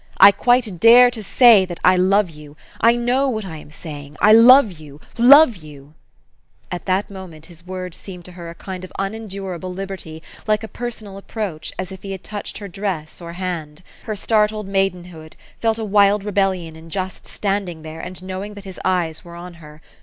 "I 0.17 0.31
quite 0.31 0.79
dare 0.79 1.11
to 1.11 1.21
say 1.21 1.63
that 1.63 1.79
I 1.83 1.95
love 1.95 2.27
you. 2.27 2.57
I 2.79 2.95
know 2.95 3.29
what 3.29 3.45
I 3.45 3.57
am 3.57 3.69
saying. 3.69 4.17
I 4.19 4.33
love 4.33 4.79
you, 4.79 4.99
love 5.19 5.57
you!" 5.57 5.93
At 6.71 6.87
that 6.87 7.11
moment 7.11 7.45
his 7.45 7.67
words 7.67 7.99
seemed 7.99 8.25
to 8.25 8.31
her 8.31 8.49
a 8.49 8.55
kind 8.55 8.83
of 8.83 8.91
unendurable 8.97 9.71
liberty, 9.71 10.23
like 10.47 10.73
personal 10.73 11.17
approach, 11.17 11.71
as 11.77 11.91
if 11.91 12.01
he 12.01 12.13
had 12.13 12.23
touched 12.23 12.57
her 12.57 12.67
dress 12.67 13.21
or 13.21 13.33
hand. 13.33 13.83
Her 14.05 14.15
startled 14.15 14.67
maidenhood 14.67 15.35
felt 15.59 15.77
a 15.77 15.85
wild 15.85 16.23
rebellion 16.25 16.75
in 16.75 16.89
just 16.89 17.27
standing 17.27 17.83
there, 17.83 17.99
and 17.99 18.23
knowing 18.23 18.55
that 18.55 18.63
his 18.65 18.79
eyes 18.83 19.23
were 19.23 19.35
on 19.35 19.53
her. 19.61 19.83